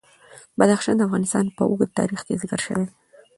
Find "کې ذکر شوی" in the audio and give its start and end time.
2.27-2.83